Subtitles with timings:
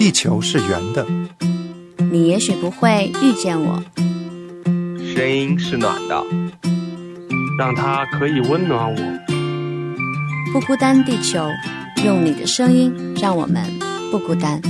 [0.00, 1.06] 地球是圆的，
[2.10, 3.78] 你也许不会遇见我。
[5.14, 6.24] 声音是暖的，
[7.58, 8.98] 让它可以温暖我。
[10.54, 11.46] 不孤单，地球，
[12.02, 12.90] 用你的声音
[13.20, 13.62] 让我们
[14.10, 14.62] 不孤单。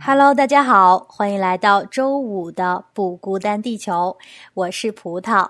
[0.00, 4.18] Hello，大家好，欢迎来到周五的不孤单地球，
[4.52, 5.48] 我是葡萄，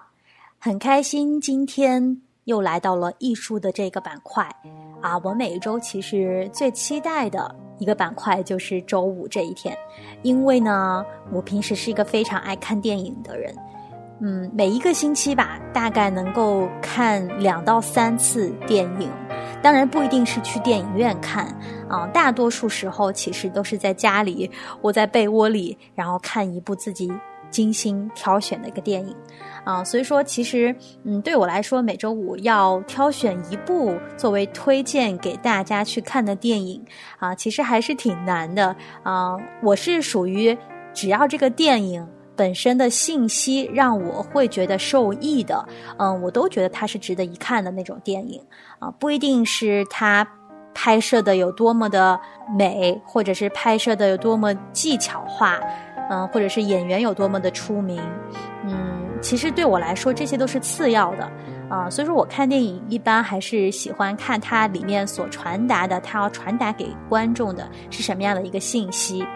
[0.60, 4.44] 很开心今天又来到了艺术的这个板块
[5.00, 5.18] 啊！
[5.22, 9.76] 我每一周其实最期待的一个板块就是周五这一天，
[10.22, 13.54] 因为呢，我平时是一个非常爱看电影的人，
[14.20, 19.10] 嗯，每一个星期吧，大概能够看两到三次电影。
[19.62, 21.46] 当然不一定是去电影院看
[21.88, 27.08] 啊，大多数时候其实都是在家里窝在被窝里，然后看一部自己
[27.52, 29.14] 精心挑选的一个电影
[29.62, 29.84] 啊。
[29.84, 30.74] 所以说，其实
[31.04, 36.84] 嗯，对我来说，每周五要挑选一部作为推荐给大家去看的电影
[37.20, 39.36] 啊，其实还是挺难的啊。
[39.62, 40.58] 我是属于
[40.92, 42.04] 只要这个电影。
[42.34, 45.62] 本身的信息让我会觉得受益的，
[45.98, 48.40] 嗯，我都觉得它是值得一看的那种电影
[48.78, 50.26] 啊，不一定是它
[50.72, 52.18] 拍摄的有多么的
[52.56, 55.60] 美，或者是拍摄的有多么技巧化，
[56.10, 58.00] 嗯，或者是演员有多么的出名，
[58.64, 61.30] 嗯，其实对我来说这些都是次要的
[61.68, 69.26] 啊，所以说我看电影一般还是喜欢看它里面所传达的，它要传达给观众的是什么样的一个信息。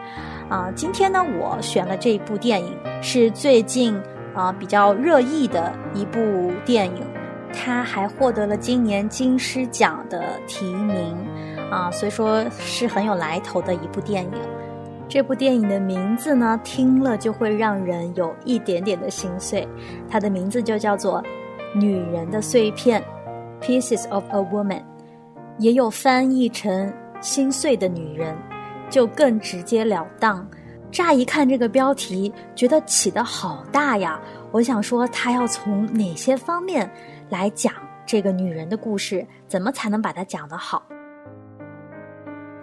[0.49, 3.99] 啊，今天呢，我选了这一部电影，是最近
[4.35, 7.03] 啊比较热议的一部电影，
[7.53, 11.17] 它还获得了今年金狮奖的提名，
[11.71, 14.33] 啊，所以说是很有来头的一部电影。
[15.09, 19.67] 这部电影的名字呢，听了就会让人有一点点的心碎，
[20.09, 21.23] 它的名字就叫做
[21.79, 23.03] 《女人的碎片》
[23.65, 24.83] （Pieces of a Woman），
[25.59, 26.89] 也有翻译成
[27.21, 28.35] 《心碎的女人》。
[28.89, 30.49] 就更直截了当。
[30.93, 34.21] 乍一看这个标题，觉得起得好大呀！
[34.53, 36.89] 我想说，他要从哪些方面
[37.29, 37.75] 来讲
[38.07, 39.27] 这个女人的故事？
[39.49, 40.81] 怎么才能把它讲得好？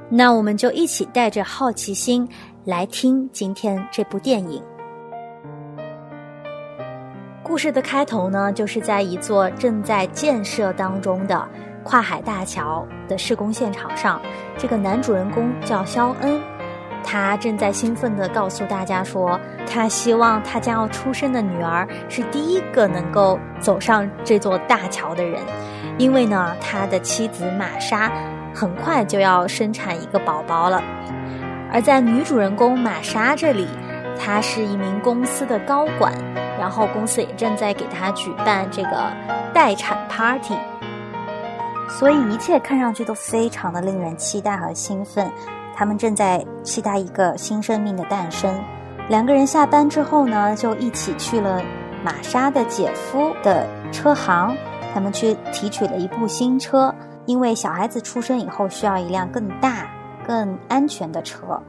[0.09, 2.27] 那我们就一起带着好奇心
[2.65, 4.61] 来听今天这部电影。
[7.43, 11.47] 故事的开头呢，就是在一座正在建设当中的。
[11.85, 14.21] 跨海大桥的施工现场上，
[14.57, 16.39] 这个男主人公叫肖恩，
[17.03, 19.37] 他正在兴奋地告诉大家说，
[19.67, 25.41] 他希望他将要出生的女儿是第一个能够走上这座大桥的人，
[25.97, 28.09] 因为呢，他的妻子玛莎
[28.53, 30.81] 很快就要生产一个宝宝了。
[31.71, 33.67] 而在女主人公玛莎这里，
[34.19, 36.13] 她是一名公司的高管，
[36.59, 39.11] 然后公司也正在给她举办这个
[39.53, 40.55] 待产 party。
[41.89, 45.31] 所以一切看上去都非常的令人期待和兴奋，
[45.75, 48.53] 他们正在期待一个新生命的诞生。
[49.09, 51.61] 两个人下班之后呢，就一起去了
[52.03, 54.55] 玛莎的姐夫的车行，
[54.93, 56.93] 他们去提取了一部新车，
[57.25, 59.87] 因为小孩子出生以后需要一辆更大、
[60.27, 61.61] 更安全的车，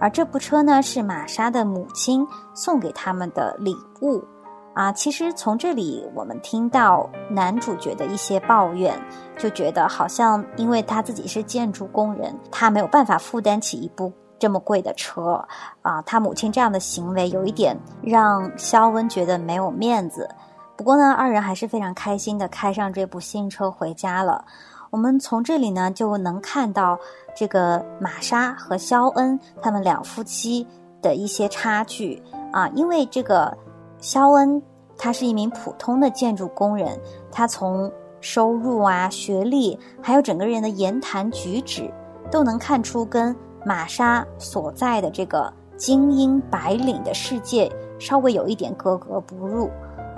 [0.00, 4.22] 而这部车呢是玛莎的母亲送给他们的礼物。
[4.74, 8.96] 啊，其实从这里我们听到男主角的一些抱怨，
[9.36, 15.44] 就觉得好像因为他自己是建筑工人，他没有办法负担起一部这么贵的车
[15.82, 16.00] 啊。
[16.02, 20.30] 他母亲这样的行为有一点让肖恩觉得没有面子。
[20.76, 24.44] 不过呢，二人还是非常开心的开上这部新车回家了。
[24.90, 26.98] 我们从这里呢就能看到
[27.36, 30.66] 这个玛莎和肖恩他们两夫妻
[31.00, 32.22] 的一些差距
[32.52, 33.56] 啊，因为这个。
[34.00, 34.62] 肖恩，
[34.96, 36.96] 他是一名普通的建筑工人，
[37.32, 37.90] 他从
[38.20, 41.92] 收入啊、学历，还有整个人的言谈举止，
[42.30, 43.34] 都能看出跟
[43.64, 49.68] 玛莎所在的这个精英白领的世界稍微有一点格格不入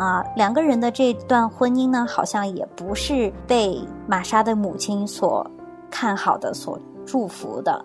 [0.01, 0.25] 啊。
[0.35, 5.49] 两个人的这段婚姻呢，好像也不是被玛莎的母亲所
[5.91, 7.85] 看好的、所祝福的。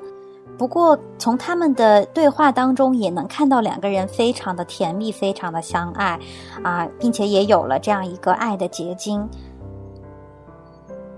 [0.57, 6.18] 不过，从他们的对话当中也能看到两个人非常的甜蜜，非常的相爱，
[6.63, 9.28] 啊，并且也有了这样一个爱的结晶。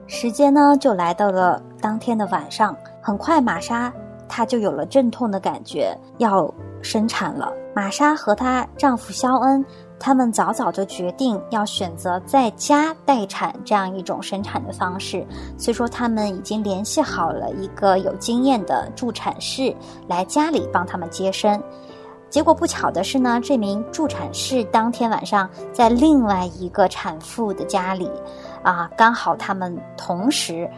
[0.07, 3.93] 时间呢，就来到了当天的晚上，很快玛莎
[4.27, 6.51] 她就有了阵痛的感觉，要
[6.81, 7.53] 生产了。
[7.75, 9.63] 玛莎和她丈夫肖恩。
[9.99, 15.25] 他们早早就决定要选择在家待产这样一种生产的方式，
[15.57, 19.75] 所以说他们已经联系好了一个有经验的助产士
[20.07, 21.61] 来家里帮他们接生。
[22.29, 28.11] 结果不巧的是呢，这名助产士当天晚上在另外一个产妇的家里，
[28.61, 30.69] 啊，刚好他们同时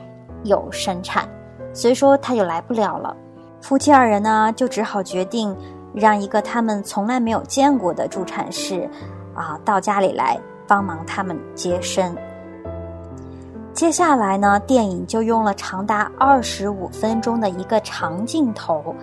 [0.43, 1.27] 有生产，
[1.73, 3.17] 所以说他就来不了了。
[3.61, 5.53] 夫妻二人呢，就只好决定
[5.93, 8.89] 让一个他们从来没有见过的助产士
[9.33, 12.15] 啊到家里来帮忙他们接生。
[13.73, 18.93] 接下来呢，电影就用了长达二十五分钟的一个长镜头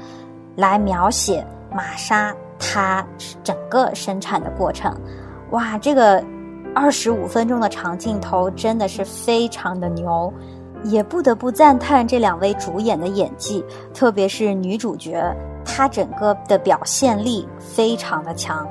[0.55, 3.06] 来描写玛莎她
[3.43, 4.94] 整个生产的过程。
[5.50, 6.23] 哇，这个
[6.75, 10.31] 二十五分钟的长镜头真的是非常的牛，
[10.85, 15.35] 也不得不赞叹这两位主演的演技，特别是女主角，
[15.66, 18.66] 她整个的表现力非常的强，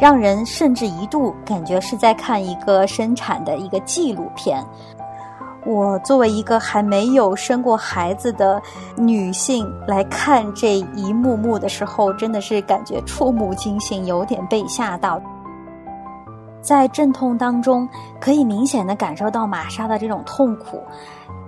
[0.00, 4.64] 让人甚至一度感觉是在看一个生产的一个纪录片。
[5.66, 8.60] 我作为一个还没有生过孩子的
[8.96, 15.20] 女性来看这一幕幕的时候，真的是感觉触目惊心，有点被吓到。
[16.62, 17.86] 在阵痛当中，
[18.18, 20.82] 可以明显的感受到玛莎的这种痛苦，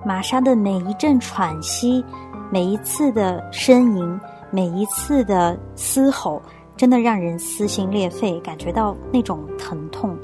[0.05, 2.05] 玛莎的每一阵喘息，
[2.51, 4.21] 每一次的呻吟，
[4.55, 6.43] 每一次的嘶吼，
[6.77, 10.15] 真的让人撕心裂肺，感觉到那种疼痛。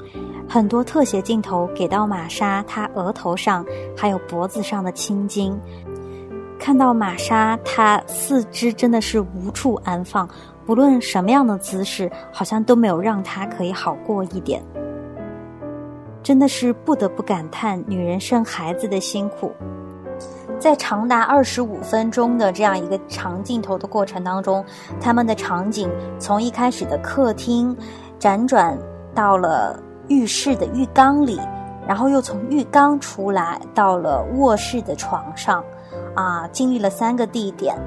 [0.47, 3.65] 很多特写镜头给到玛莎，她额头上
[3.97, 5.59] 还有脖子上的青筋，
[6.59, 10.29] 看到玛莎，她四肢真的是无处安放，
[10.63, 14.63] 不论什么样的姿势，好像都没有让她可以好过一点。
[16.21, 19.51] 真的是不得不感叹女人生孩子的辛苦。
[20.59, 24.63] 在长达二十五分钟的这样一个长镜头的过程当中，
[24.99, 25.89] 他们的场景
[26.19, 27.75] 从一开始的客厅，
[28.19, 28.77] 辗转
[29.15, 29.79] 到了。
[30.09, 31.39] 浴室的浴缸里，
[31.87, 35.63] 然后又从浴缸出来，到了卧室的床上，
[36.15, 37.77] 啊，经历了三个地点，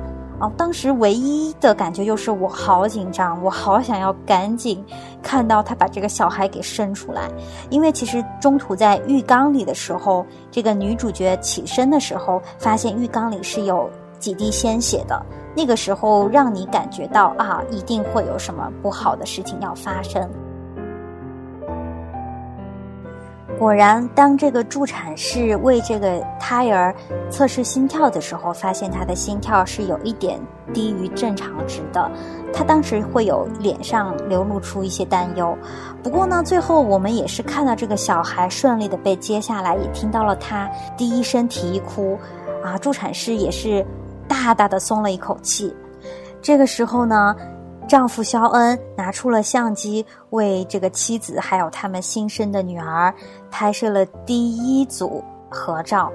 [0.42, 4.84] 啊，当时唯一的感觉就是我好紧张，我好想要赶紧
[5.22, 7.30] 看到他把这个小孩给生出来，
[7.70, 15.24] 因为其实中途在浴缸里的时候，这个女主角起身的时候，发现浴缸里是有几滴鲜血的，
[15.56, 20.28] 那个时候让你感觉到啊，一定会有什么不好的事情要发生。
[23.58, 26.92] 果然，当这个助产士为这个胎儿
[27.30, 30.40] 测试心跳的时候，发现他的心跳是有一点
[30.72, 32.10] 低于正常值的。
[32.52, 35.56] 他当时会有脸上流露出一些担忧。
[36.02, 42.18] 不过呢，最后我们也是看到这个小孩顺利的被接下来，也听到了他第一声啼哭，
[42.64, 43.86] 啊，助产士也是
[44.26, 45.72] 大大的松了一口气。
[46.40, 47.36] 这个时候呢。
[47.88, 53.12] 丈夫肖恩拿出了相机，为这个妻子还有他们新生的女儿
[53.50, 56.10] 拍摄了第一组合照。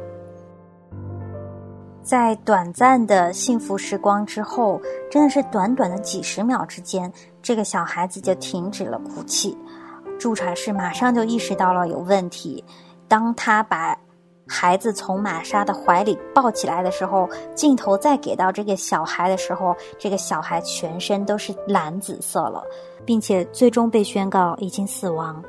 [2.02, 4.82] 在短暂的幸福时光之后，
[5.12, 7.12] 真的是短短的几十秒之间，
[7.42, 9.58] 这个小孩子就停止了哭泣。
[10.18, 12.64] 助产士马上就意识到了有问题，
[13.08, 13.96] 当他把。
[14.48, 22.64] 孩子从玛莎的怀里抱起来的时候，镜头再给到这个小孩的时候，这个小孩全身都是蓝紫色了，
[23.06, 25.44] 并且最终被宣告已经死亡。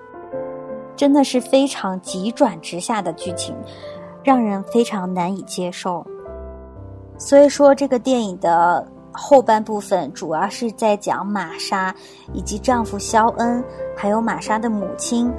[0.96, 3.54] 真的是非常急转直下的剧情，
[4.24, 6.04] 让人非常难以接受。
[7.16, 11.94] 所以说，这个电影的后半部分主要是在讲玛莎
[12.32, 13.62] 以及丈夫肖恩，
[13.96, 15.32] 还有玛莎的母亲。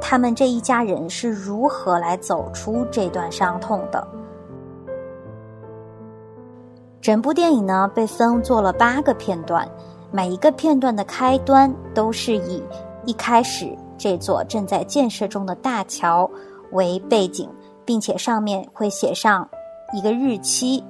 [0.00, 4.06] 他们这一家人是如何来走出这段伤痛的？
[7.00, 9.68] 整部电影呢被分做了八个片段，
[10.10, 12.62] 每一个片段的开端都是以
[13.04, 16.28] 一开始这座正在建设中的大桥
[16.72, 17.48] 为背景，
[17.84, 19.48] 并且上面会写上
[19.92, 20.82] 一个日期。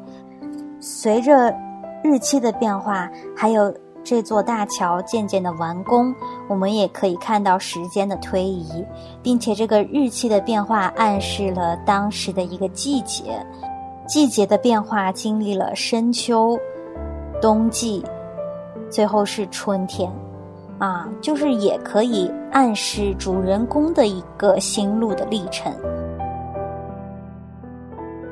[0.81, 1.55] 随着
[2.03, 3.75] 日期的变化，还有。
[4.07, 6.15] 这座大桥渐渐的完工，
[6.47, 8.87] 我们也可以看到时间的推移，
[9.21, 13.45] 并且这个日期的变化暗示了当时的一个季节，
[14.07, 16.57] 季节的变化经历了深秋、
[17.43, 18.05] 冬季，
[18.89, 20.09] 最后是春天，
[20.79, 25.75] 啊，就是也可以暗示主人公的一个心路的历程，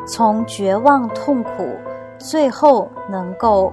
[0.07, 1.67] 从绝望痛苦，
[2.17, 3.73] 最后能够。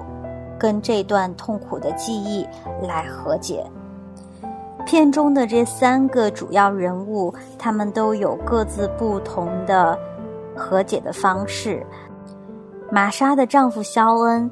[0.62, 2.48] 跟这段痛苦的记忆
[2.84, 3.66] 来和解。
[4.86, 9.98] 片中的这三个主要人物，他们都有各自不同的
[10.56, 11.84] 和解的方式。
[12.92, 14.52] 玛莎的丈夫肖恩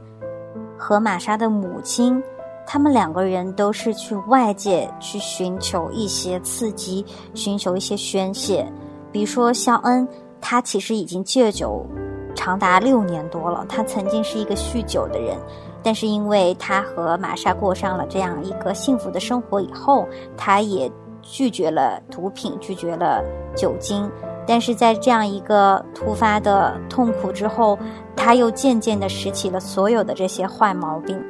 [0.75, 2.23] 和玛莎的母亲，
[2.65, 8.65] 他们两个人都是去外界去寻求一些刺激，寻求一些宣泄。
[9.11, 10.07] 比如说肖恩，
[10.41, 11.85] 他其实已经戒酒
[12.33, 15.37] 长达六年多了，他曾经是一个酗酒的人。
[15.81, 20.07] 但是因为他和玛莎过上了这样一个幸福的生活以后，
[20.37, 23.23] 他也拒绝了毒品，拒绝了
[23.55, 24.09] 酒精，
[24.47, 27.77] 但是在这样一个突发的痛苦之后，
[28.15, 31.21] 他又渐渐的拾起了所有的这些坏毛病，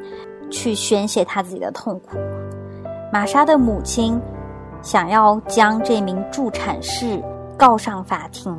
[0.49, 2.17] 去宣泄他自己的痛苦。
[3.11, 4.19] 玛莎的母亲
[4.81, 7.21] 想要将这名助产士
[7.57, 8.55] 告上法庭，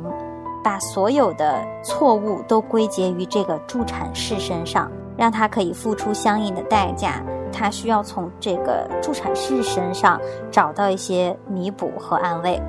[0.63, 7.21] 把所有的错误都归结于这个助产士身上，让他可以付出相应的代价。
[7.53, 12.61] 他需要从这个助产士身上找到一些弥补和安慰。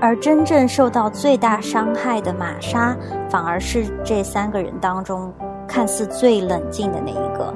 [0.00, 2.94] 而真正受到最大伤害的玛莎，
[3.30, 5.32] 反而是这三个人当中
[5.66, 7.54] 看似最冷静的那一个。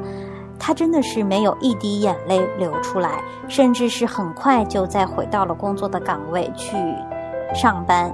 [0.59, 6.76] 她真的是没有一滴眼泪流出来，甚至是很快就再回到了工作的岗位去
[7.55, 8.11] 上班。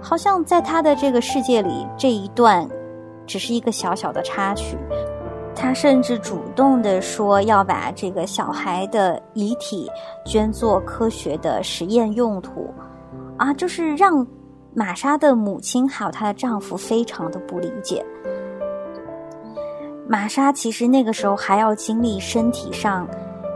[0.00, 2.66] 好像在她的这个世界里，这一段
[3.26, 4.78] 只是一个小小的插曲。
[5.54, 9.90] 他甚至主动的说要把这个小孩的遗体
[10.24, 12.72] 捐作科学的实验用途。
[13.38, 14.26] 啊，就是让
[14.74, 18.04] 玛莎的母亲还有她的丈夫非常的不理解。
[20.06, 23.08] 玛莎其实那个时候还要经历身体上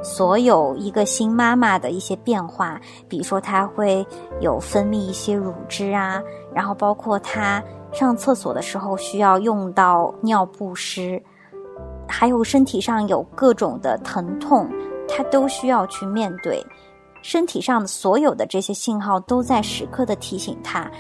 [0.03, 4.07] 所有一个新妈妈的一些变化，比如说她会
[4.41, 6.23] 有分泌一些乳汁啊，
[6.55, 7.63] 然后包括她
[7.93, 11.23] 上厕所的时候需要用到尿不湿，
[12.09, 14.69] 还有身体上有各种的疼痛，
[15.09, 16.65] 他都需要去面对。
[17.23, 20.91] 身体上的所有的这些信号都在时刻的提醒他，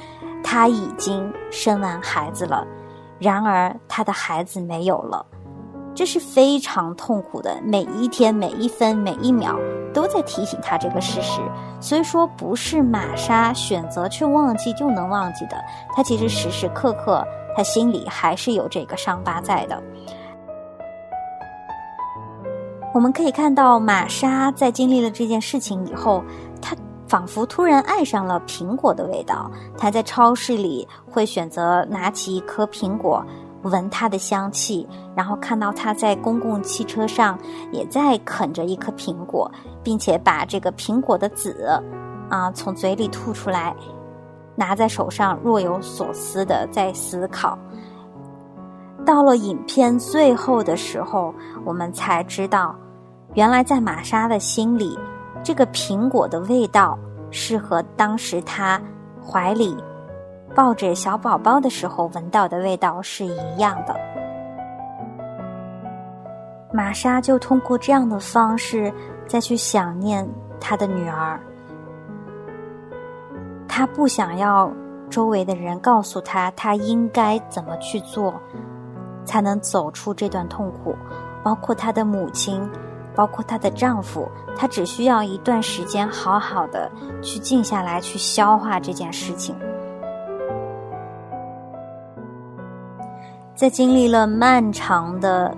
[0.45, 2.67] 他已经生完孩子了，
[3.19, 5.25] 然而他的孩子没有了，
[6.00, 7.61] 这是非常痛苦的。
[7.62, 9.54] 每一天、每一分、每一秒
[9.92, 11.42] 都在提醒他这个事实。
[11.78, 15.62] 所以说，不是玛莎选择去忘记就能忘记的，
[15.95, 17.23] 他其实时时刻刻
[17.54, 19.78] 他心里还是有这个伤疤在的。
[22.95, 26.25] 我们可以看到，玛莎在经历了这件事情以后，
[26.62, 26.75] 她
[27.09, 29.50] 仿佛突然爱上了苹果的味道。
[29.76, 33.23] 她在超市里会选择拿起一颗苹果，
[33.62, 37.38] 闻它的香气，然后看到它在公共汽车上
[37.73, 39.50] 也在啃着一颗苹果，
[39.83, 41.67] 并且把这个苹果的籽
[42.29, 43.75] 啊从嘴里吐出来，
[44.57, 47.59] 拿在手上若有所思的在思考。
[49.05, 52.75] 到了影片最后的时候，我们才知道，
[53.35, 54.99] 原来在玛莎的心里，
[55.43, 56.99] 这个苹果的味道
[57.31, 58.81] 是和当时她
[59.23, 59.75] 怀里
[60.54, 63.95] 抱着小宝宝的时候闻到的味道是一样的。
[66.73, 68.92] 玛莎就通过这样的方式
[69.26, 70.28] 再去想念
[70.61, 71.40] 她的女儿，
[73.66, 74.73] 她不想要
[75.09, 78.35] 周围的人告诉她她应该怎么去做。
[79.23, 80.97] 才能走出这段痛苦，
[81.45, 82.69] 包括她的母亲，
[83.14, 86.90] 包括她的丈夫，她只需要一段时间，好好的
[87.23, 89.54] 去静下来，去消化这件事情。
[93.61, 95.55] 在经历了漫长的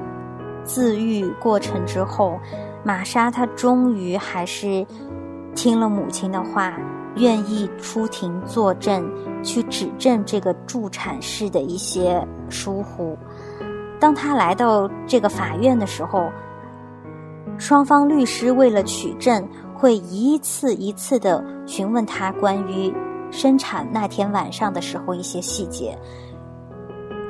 [0.65, 2.37] 自愈过程之后，
[2.83, 4.85] 玛莎她终于还是
[5.55, 6.77] 听了母亲的话，
[7.15, 9.09] 愿意出庭作证，
[9.45, 13.17] 去指证这个助产士的一些疏忽。
[14.01, 16.29] 当他来到这个法院的时候，
[17.57, 22.93] 双方律师为了取证，会一次一次的询问他关于
[23.31, 25.97] 生产那天晚上的时候一些细节。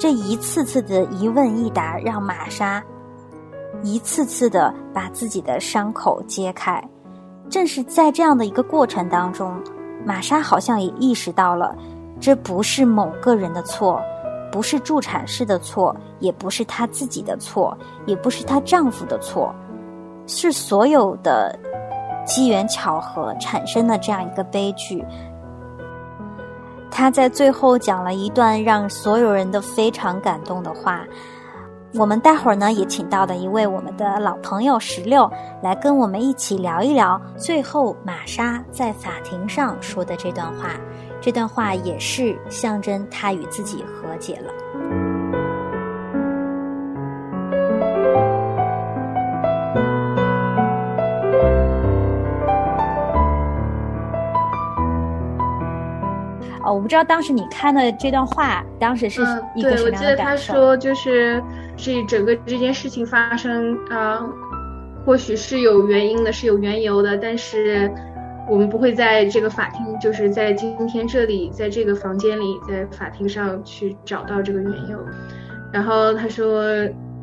[0.03, 2.83] 这一次次的一问一答，让玛莎
[3.85, 6.83] 一次次的把自己的伤口揭开。
[7.49, 9.55] 正是在这样的一个过程当中，
[10.05, 11.73] 玛莎好像也意识到了，
[12.19, 14.03] 这不是某个人的错。
[14.51, 19.55] 不是助产士的错，也不是她自己的错，也不是她丈夫的错，
[20.27, 21.57] 是所有的
[22.27, 25.05] 机缘巧合产生的这样一个悲剧。
[26.93, 31.05] 他在最后讲了一段让所有人都非常感动的话。
[31.95, 35.31] 我们待会儿呢也请到了一位我们的老朋友石榴
[35.63, 40.71] 来跟我们一起聊一聊，最后玛莎在法庭上说的这段话。
[41.21, 45.02] 这段话也是象征他与自己和解了。
[56.65, 59.23] 哦，我不知道当时你看的这段话，当时是
[59.55, 60.53] 一个什么样的感受？
[60.55, 61.43] 对，我记得他说，就是
[61.77, 64.25] 这整个这件事情发生啊，
[65.05, 67.91] 或许是有原因的，是有缘由的，但是。
[68.51, 74.99] 我们不会在这个法庭，就是在今天这里，在这个房间里，在法庭上去找到这个缘由。
[75.73, 76.65] 然后他说，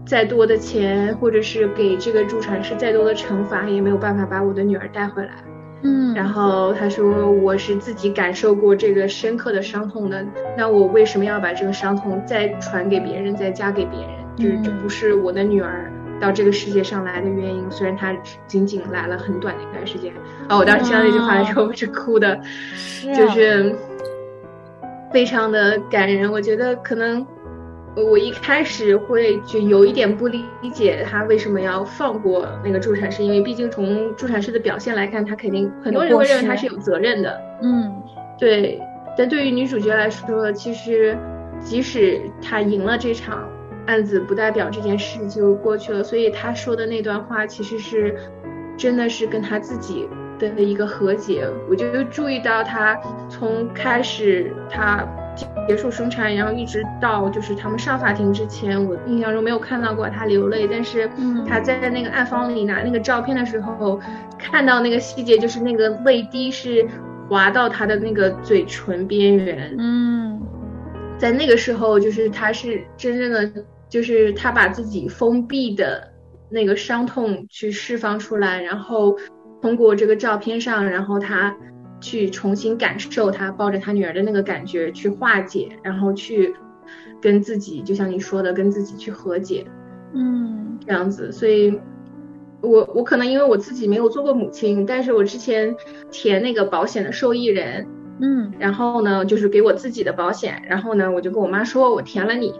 [0.05, 5.33] 再多的钱，或者是给这个助产士再多的惩罚，也没有办法把我的女儿带回来。
[5.81, 10.25] 嗯，然后他说我是自己感受过这个深刻的伤痛的，
[10.57, 14.09] 那我为什么要把这个伤痛再传给别人，再加给别人？
[14.35, 17.69] 就是这不是我的女儿到这个世界上来的原因。
[17.71, 18.13] 虽然她
[18.47, 20.11] 仅仅来了很短的一段时间。
[20.47, 22.39] 啊，我当时听到这句话的时候，我是哭的，
[23.15, 23.75] 就是
[25.11, 26.31] 非常的感人。
[26.31, 27.25] 我觉得可能。
[27.95, 37.41] 我一开始会就有一点不理解他为什么要放过那个助产士，因为毕竟从助产士的表现来看，他肯定很多人会认为他是有责任的。
[37.61, 38.01] 嗯，
[38.37, 38.79] 对。
[39.17, 41.17] 但对于女主角来说，其实
[41.59, 43.49] 即使她赢了这场
[43.85, 46.01] 案子，不代表这件事就过去了。
[46.01, 48.15] 所以她说的那段话，其实是
[48.77, 51.45] 真的是跟她自己的一个和解。
[51.69, 55.05] 我就注意到她从开始她。
[55.67, 60.67] 结束生产，然后一直到就是他们上法庭之前，我印象中没有看到过他流泪。
[60.67, 61.09] 但是
[61.47, 63.99] 他在那个暗房里拿那个照片的时候，
[64.37, 66.87] 看到那个细节，就是那个泪滴是
[67.29, 69.75] 滑到他的那个嘴唇边缘。
[69.77, 70.41] 嗯，
[71.17, 76.11] 在那个时候，就是他是真正的，就是他把自己封闭的
[76.49, 79.15] 那个伤痛去释放出来，然后
[79.61, 81.55] 通过这个照片上，然后他。
[82.01, 86.55] 去重新感受他抱着他女儿的那个感觉，去化解，然后去
[87.21, 89.65] 跟自己，就像你说的，跟自己去和解，
[90.13, 91.31] 嗯，这样子。
[91.31, 91.77] 所以，
[92.61, 95.75] 我我可能因为我自己没有做过母亲，但是我之前
[96.09, 97.85] 填那个保险的受益人，
[98.21, 102.53] 嗯，然后呢，就是给我自己的保险，然后呢，我就跟我妈说，我填了你，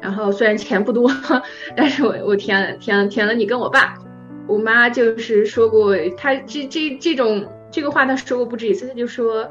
[0.00, 1.10] 然后虽然钱不多，
[1.76, 3.98] 但是我我填了填填了你跟我爸，
[4.46, 7.44] 我妈就是说过，她这这这种。
[7.74, 9.50] 这个话他说过不止一次，他就说，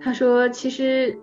[0.00, 1.18] 他说其实，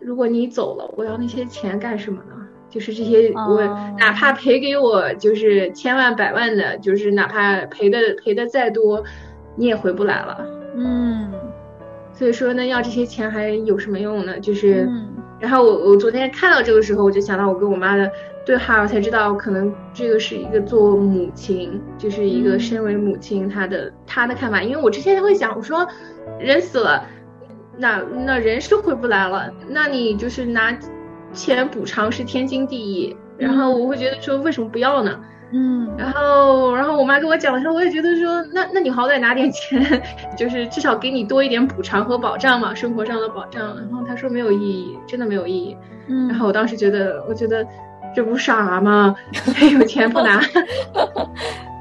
[0.00, 2.34] 如果你走了，我要那些钱干什么呢？
[2.68, 3.62] 就是这些，我
[3.96, 9.04] 哪怕赔给我就是千万百万的，就是哪怕赔的赔的再多，
[9.54, 10.44] 你也回不来了。
[10.74, 11.32] 嗯，
[12.12, 14.40] 所以说呢，要这些钱还有什么用呢？
[14.40, 14.90] 就是，
[15.38, 18.10] 然后我我昨天看到这个时候，我就想到我跟我妈的。
[18.46, 24.62] 对哈尔才知道，可能这个是一个做母亲，就是一个身为母亲她的她的看法。
[24.62, 25.84] 因为我之前会想，我说
[26.38, 27.04] 人死了，
[27.76, 30.78] 那那人是回不来了，那你就是拿
[31.32, 33.16] 钱补偿是天经地义。
[33.36, 35.20] 然后我会觉得说，为什么不要呢？
[35.52, 35.92] 嗯。
[35.98, 39.84] 然后然后我妈跟我讲的时候，我也觉得说，那那你好歹拿点钱，
[40.38, 43.76] 就是至少给你多一点补偿和保障嘛，生活上的保障。
[43.76, 45.76] 然后她说没有意义，真的没有意义。
[46.06, 46.28] 嗯。
[46.28, 47.66] 然后我当时觉得，我觉得。
[48.16, 49.14] 这不傻吗？
[49.78, 50.40] 有钱不拿。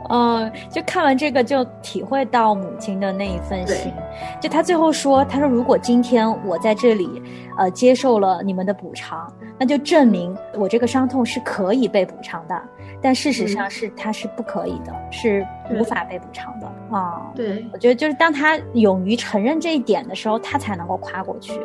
[0.08, 3.91] 嗯，就看完这个就体会到母亲的那一份心。
[4.39, 7.24] 就他最后说：“他说如果今天我在这里，
[7.58, 12.62] 呃，接受了你们的补偿，那就证明我这个伤痛是可以被补偿的。
[13.02, 17.32] 但事实上是他是不可以的，是无法被补偿的啊。
[17.34, 21.60] 对，我觉得就是当他勇于承认这一点的时候，他才能够跨过去。”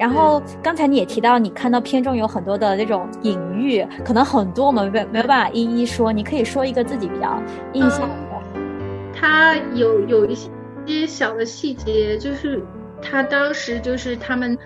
[0.00, 6.10] 然后刚才你也提到，你看到片中有很多的那种隐喻，可能很多我们没没有办法一一说。
[6.10, 7.38] 你可以说一个自己比较
[7.74, 8.14] 印象的。
[9.12, 10.34] 他有有一
[10.86, 12.62] 些小的细节，就是
[13.02, 14.56] 他当时就是他们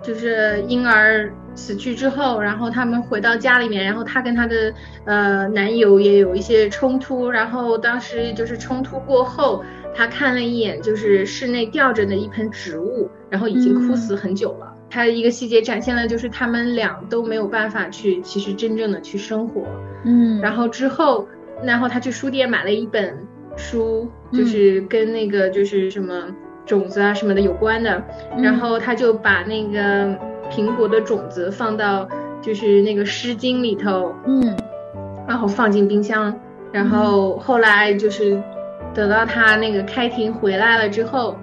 [0.00, 4.72] 就是婴儿死去之后，然后他们回到家里面，然后他跟他的
[5.04, 14.72] 呃男友也有一些冲突，然后当时就是冲突过后，他看了一眼就是室内吊着的一盆植物，然后已经枯死很久了。
[14.96, 19.66] 他的一个细节展现了，就是他们俩都没有办法去，其实真正的去生活。
[20.04, 21.28] 嗯，然后之后，
[21.62, 23.14] 然后他去书店买了一本
[23.58, 28.02] 书，就是跟那个就是什么种子啊什么的有关的。
[28.38, 30.18] 然后他就把那个
[30.50, 32.08] 苹果的种子放到
[32.40, 34.56] 就是那个湿巾里头，嗯，
[35.28, 36.34] 然后放进冰箱。
[36.72, 38.42] 然后后来就是
[38.94, 41.36] 等到他那个开庭回来了之后。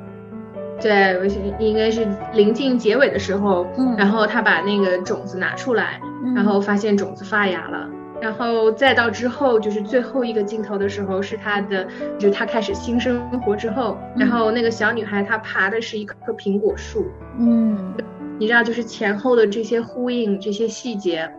[0.82, 1.26] 对，我
[1.60, 6.02] 应该是临近结尾的时候，嗯，然后他把那个种子拿出来，
[6.36, 7.90] 然后发现种子发芽了，
[8.22, 17.06] 然后再到之后就是最后一个镜头的时候，是他的，就是他开始新生活之后，然后那个小女孩她爬的是一棵苹果树，
[17.40, 17.94] 嗯，
[18.38, 21.32] 你知道就是前后的这些呼应，这些细节，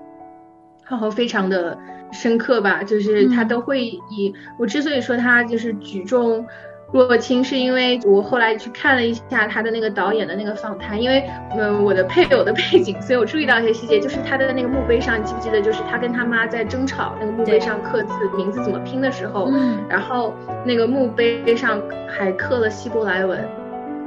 [0.89, 1.77] 然后非常的
[2.13, 6.47] 深刻吧，就是他都会以我之所以说他就是举重。
[6.95, 11.29] 若清是因为我后来去看了一下他的那个导演的那个访谈，因为
[11.59, 20.33] 嗯我的配偶的背景，所以我注意到一些细节，就是他的那个墓碑上，你记不记得，就是他跟他妈在争吵，那个墓碑上刻字，名字怎么拼的时候，嗯，然后
[20.65, 23.41] 那个墓碑上还刻了希伯来文，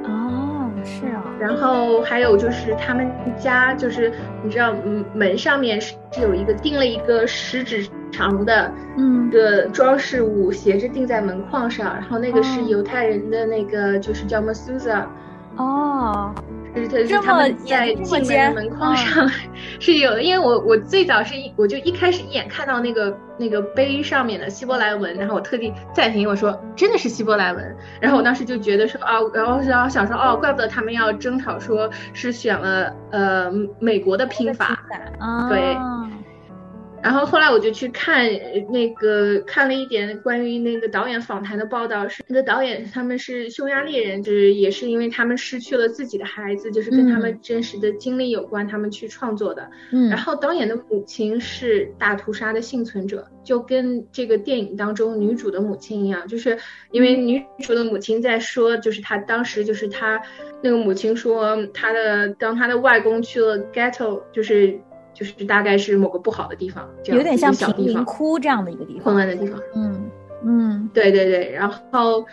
[0.05, 0.46] 哦，
[0.85, 4.11] 是啊，然后还有就是他们家，就是
[4.43, 9.17] 你知道，嗯门上面是有一个钉了一个食指长的，嗯。
[9.29, 15.03] 的装饰物斜着钉在门框上，然后那个是犹太人的那个，就是叫 Masusa，
[15.57, 16.33] 哦，
[17.21, 19.29] 他们在这么进门尖的门框上
[19.79, 34.77] 是有的，因为我我最早是一我就一开始一眼看到那个那个碑上面的希伯来文，然后我特地暂停我说真的是希伯来文，然后我当时就觉得说啊，然后然后想说哦，怪不得他们要争吵说是选了呃美国的拼法，
[35.19, 35.75] 啊，对
[37.03, 49.69] 然后后来我就去看呃那个看了一点关于那个导演访谈的报道，是那个导演他们是匈牙利人，就是也是因为他们失去了自己的孩子，就是跟他们嗯真实的经历有关，他们去创作的。
[49.91, 56.57] 嗯，然后导演的母亲是大屠杀的幸存者，就跟这个电影当中女主的母亲一样，就是
[56.91, 60.21] 因为女主的母亲在说，就是她当时就是她
[60.61, 64.79] 那个母亲说，她的当她的外公去了 ghetto，就是
[65.17, 69.59] 就是大概是某个不好的地方，这样有点像小贫民地方，窟这样的一个地混方，乱的地方。
[69.73, 70.11] 嗯
[70.45, 72.23] 嗯对对对，然后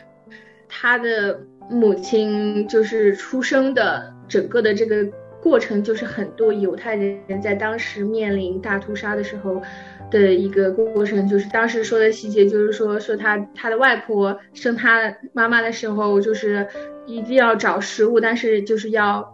[0.68, 5.02] 他的母亲就是出生的整个的这个
[5.40, 9.62] 过程，就是很多犹太人在当时面临大屠杀的时候
[10.10, 16.68] 的一个过程，就是当时说的细节，就是说说他他的外婆生他妈妈的时候，就是
[17.06, 19.32] 一定要找食物，但是就是要。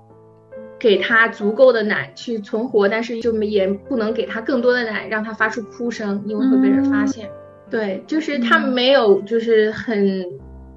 [0.81, 7.29] 给他足够的奶去存活，但是就也不能给他更多的奶，让他发出哭声，因为会被人发现。
[7.69, 10.27] 对，就是他嗯没有就是很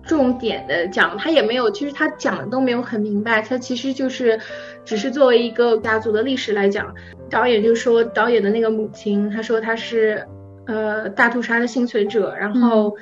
[0.04, 4.38] 重点的讲，他也没有，其实他讲的都没有很明白，他其实就是
[4.84, 6.94] 只是作为一个家族的历史来讲，
[7.30, 10.28] 导演就说导演的那个母亲，他说他是
[10.68, 12.94] 呃大屠杀的幸存者，然后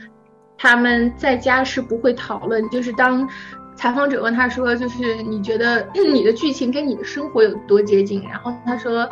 [0.56, 3.28] 他们在家是不会讨论，就是当。
[3.82, 9.10] 采访者问他说：“就是你觉得 你的剧情跟你的生活有多接近？”然后他说：“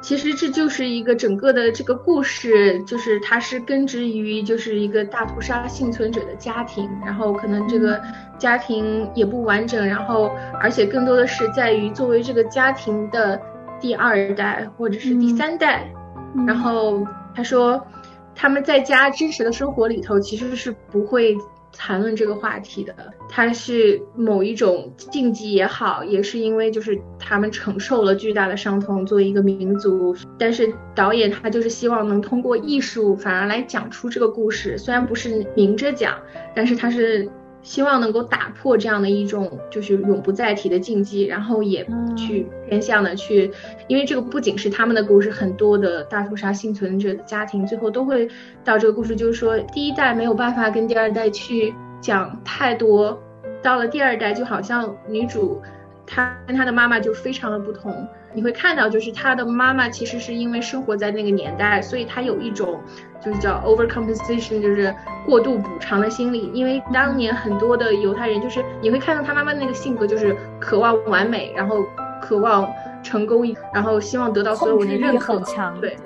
[0.00, 8.00] 其实这就是一个整个的这个故事，就是它是根植于就是一个大屠杀幸存者的家庭，然后可能这个
[8.38, 13.40] 家庭也不完整，然后而且更多的是在于作为这个家庭的
[13.80, 15.90] 第二代或者是第三代，
[16.36, 17.84] 嗯然后他说
[18.32, 21.36] 他们在家真实的生活里头其实是不会。
[21.76, 22.94] 谈论这个话题的，
[23.28, 30.16] 他是某一种禁忌也好，也是因为就是他们承受了巨大的伤痛，作为一个民族。
[30.38, 36.16] 但是导演他就是希望能通过艺术，反而来讲出这个故事，虽然不是明着讲，
[36.54, 37.28] 但是他是
[37.64, 41.84] 希望能够打破这样的一种就是永不再提的禁忌，然后也
[42.16, 43.50] 去偏向的去，
[43.88, 48.28] 因为这个不仅是他们的故事，很多的大屠杀幸存者的家庭最后都会
[48.62, 53.18] 到这个故事，就是说第一代没有办法跟第二代去讲太多，
[53.62, 55.60] 到了第二代就好像女主
[56.06, 58.06] 她跟他的妈妈就非常的不同。
[58.36, 62.80] 你会看到，就是他的妈妈其实是因为生活在那个年代，所以他有一种
[63.24, 64.92] 就是叫 overcompensation，就是
[65.24, 66.50] 过度补偿的心理。
[66.52, 71.84] 因为当年很多的犹太人，就是你会看到他妈妈那个性格，就是渴望完美，然后
[72.20, 72.68] 渴望
[73.04, 75.96] 成功，然后希望得到所有人的认可，很强，对。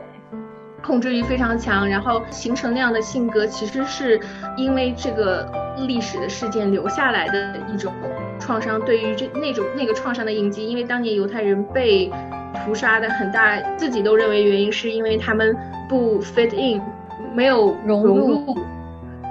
[0.82, 4.20] 控制欲非常强，然后形成那样的性格，其实是
[4.56, 5.50] 因为这个
[5.86, 7.92] 历史的事件留下来的一种
[8.38, 10.68] 创伤，对于这那种那个创伤的印记。
[10.68, 12.10] 因为当年犹太人被
[12.64, 15.56] 屠杀的很大，自己都认为原因是因为他们
[15.88, 16.80] 不 fit in，
[17.34, 18.56] 没有融融入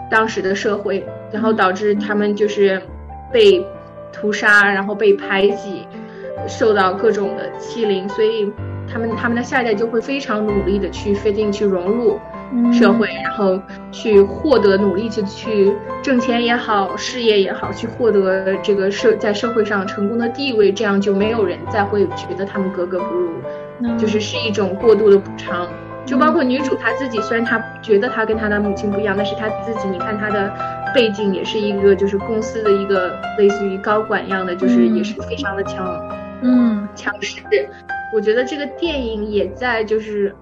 [0.10, 2.82] 当时的社会，然后导致他们就是
[3.32, 3.66] 被
[4.12, 5.88] 屠杀，然后被排挤，
[6.48, 8.52] 受到各种的欺凌，所以。
[8.98, 12.20] 他们他们的下一代就会非常努力的去 fit in 去融入
[12.74, 23.30] 社会，嗯、然后去获得努力去去挣钱也好，事业也好，去获得这个社在社会上成功的地位，这样就没有人再会觉得他们格格不入，
[23.82, 25.68] 嗯、就是是一种过度的补偿。
[26.04, 30.52] 就包括女主她自己，虽然她觉得她跟她的母亲不一样，但是她自己，你看她的
[30.96, 35.86] 背景也是一个就是公司的一个类似于高管一样的，就是也是非常的强，
[36.42, 37.42] 嗯，强势。
[38.14, 40.34] 我觉得这个电影也在就是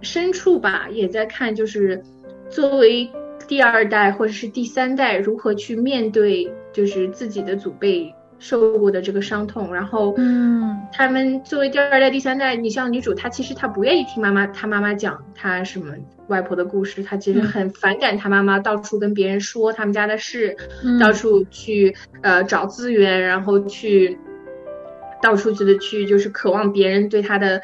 [0.00, 2.02] 深处吧，也在看就是
[2.48, 3.10] 作为
[3.46, 15.92] 第二代或者是第三代如何去面对就是自己的祖辈受过的这个伤痛，然后嗯，他们作为第二代、第三代，你像女主，她其实她不愿意听妈妈她妈妈讲她什么
[16.28, 24.16] 外婆的故事，她其实很反感她妈妈到处跟别人说他们家的事，嗯、到处去呃找资源，然后去。
[25.22, 27.60] 到处去的去，就是渴望别人对他的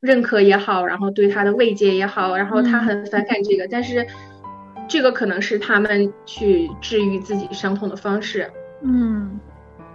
[0.00, 4.06] 认可也好，然后对他的慰藉也好，然后他很反感这个，嗯、但是
[4.88, 8.50] 这个可能是他们去治愈自己伤痛的方式。
[8.82, 9.40] 嗯，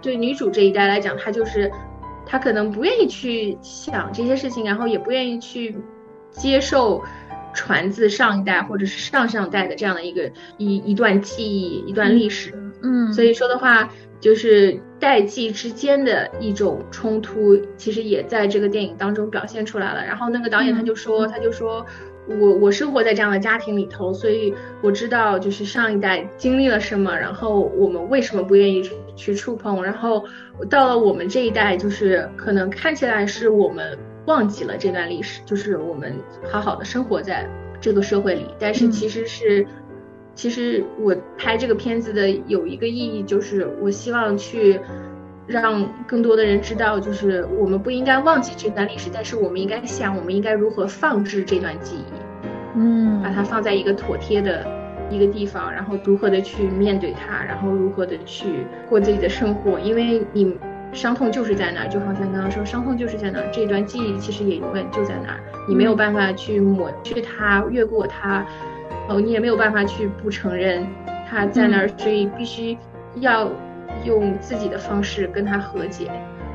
[0.02, 1.70] 对女主这一代来讲，她就是
[2.26, 5.76] 她可能不愿意去想这些事情，然后也不愿意去
[6.32, 7.02] 接受
[7.54, 12.52] 传自上一代或者是上上代的这样的一个一一段记忆、一段历史。
[12.82, 13.88] 嗯，所以说的话，
[14.20, 20.04] 就是代际之间的一种冲突，其实也在这个电影当中表现出来了。
[20.04, 21.84] 然后那个导演他就说，他就说。
[22.38, 30.24] 我我生活在这样的家庭里头，所以我知道就是上一代经历了什么，然后我们为什么不愿意去触碰，然后
[30.68, 36.14] 到了我们这一代，就是可能看起来是我们忘记了这段历史，就是我们
[36.48, 37.48] 好好的生活在
[37.80, 39.66] 这个社会里，但是其实是，
[40.40, 44.80] 其实我拍这个片子的有一个意义，就是我希望去。
[45.46, 54.64] 让更多的人知道，就是我们不应该忘记这段历史，但是我们应该想，我们应该如何放置这段记忆，嗯，把它放在一个妥帖的
[55.10, 59.80] 一个地方，然后如何的去面对它，然后如何的去过自己的生活。
[59.80, 60.56] 因为你
[60.92, 68.46] 伤痛就是在那儿，就好像刚刚说，伤痛就是在那儿，这段记忆其实也永远就在那儿，你没有办法去抹去它，越过它，
[69.10, 70.86] 哦，你也没有办法去不承认
[71.28, 72.78] 他在那儿，所以必须
[73.16, 73.50] 要。
[74.04, 76.08] 用自己的方式跟他和解，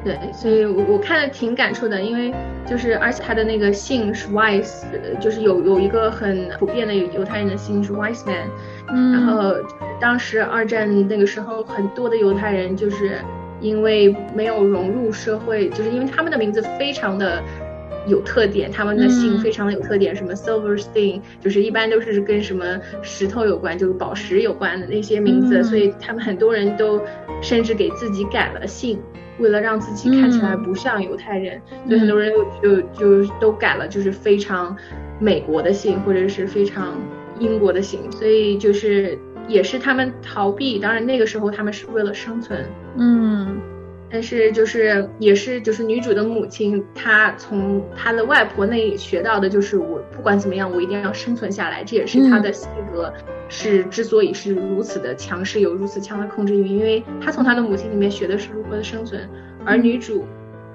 [0.06, 2.34] 对，所以我我看的挺感触的，因为
[2.66, 4.86] 就是而且他的那个姓是 Wise，
[5.20, 8.48] 就是有有一个很普遍的犹太人的姓是 Wise Man，
[8.88, 9.54] 嗯，然后
[10.00, 13.18] 当时二战那个时候很多的犹太人就是
[13.60, 17.44] 因为没有融入社会，就是因为他们的名字非常的。
[18.08, 27.02] 有特点，他们的姓非常的有特点，什么 Silverstein，就是一般都是跟什么石头有关，就是宝石有关的那些名字，所以他们很多人都
[27.42, 29.00] 甚至给自己改了姓，
[29.40, 34.78] 为了让自己看起来不像犹太人，所以很多人就就都改了，就是非常
[35.20, 36.94] 美国的姓或者是非常
[37.40, 39.18] 英国的姓，所以就是
[39.48, 42.64] 也是他们逃避，当然那个时候他们是为了生存，
[42.98, 43.58] 嗯。
[44.10, 51.84] 但是就是也是就是女主的母亲，她从她的外婆那里学到的就是我不管怎么样，我一定要生存下来。
[51.84, 53.12] 这也是她的性格
[53.50, 59.28] 是之所以是如此的强势，有如此强的控制欲，因为她从她的母亲里面学的是如何的生存。
[59.66, 60.26] 而女主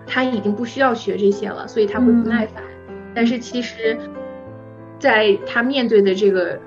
[0.07, 2.63] 她已经不需要学这些了，所以她会不耐烦。
[3.15, 3.97] 但是其实，
[4.99, 6.59] 在她面对的这个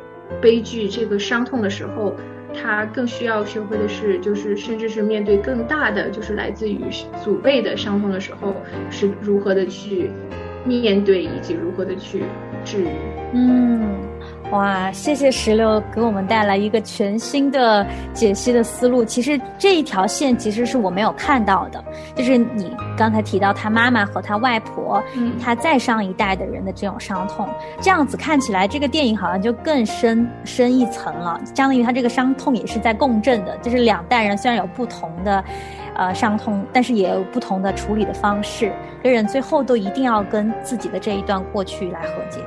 [0.42, 2.16] 悲剧、这个伤痛的时候。
[2.54, 6.80] 他更需要学会的是，就是甚至是面对更大的，就是来自于
[7.24, 8.56] 祖辈的伤痛的时候，
[8.90, 10.10] 是如何的去
[10.66, 12.24] 面对，以及如何的去
[12.64, 12.88] 治愈。
[13.34, 14.13] 嗯。
[14.52, 19.04] 哇，谢谢石榴给我们带来一个全新的解析的思路。
[19.04, 27.50] 其实这一条线其实是我没有看到的，就是你刚才提到他妈妈和他外婆，嗯，他再上一代的人的这种伤痛，
[27.82, 31.40] 这样子看起来这个电影好像就更深深一层了。
[31.56, 35.44] 相当于他这个伤痛也是在共振的，就是两代人虽然有不同的，
[35.96, 38.72] 呃，伤痛，但是也有不同的处理的方式，
[39.04, 42.40] 这人最后都一定要跟自己的这一段过去来和解。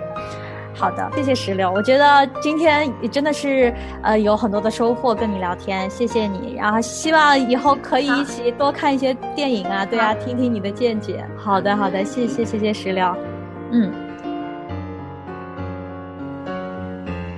[0.79, 1.73] 好的，谢谢石榴。
[1.73, 6.55] 我觉得今天也真的是呃有很多的收获，跟你聊天，谢谢你。
[6.55, 11.25] 然后希望以后可以一起多看一些电影啊，对啊，听听你的见解。
[11.37, 13.11] 好的，好的，谢谢，谢谢石榴。
[13.71, 13.91] 嗯，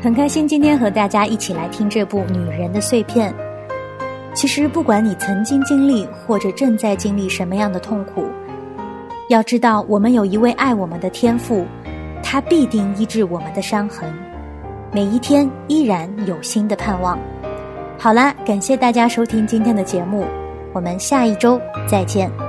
[0.03, 3.33] 很开心今天和大家一起来听这部《女人的碎片》。
[4.35, 8.27] 其实不管你曾经经历或者正在经历什么样的痛苦，
[9.29, 11.65] 要知道我们有一位爱我们的天赋。
[12.23, 14.13] 它必定医治我们的伤痕，
[14.93, 17.19] 每一天依然有新的盼望。
[17.99, 20.25] 好啦，感谢大家收听今天的节目，
[20.73, 22.48] 我们下一周再见。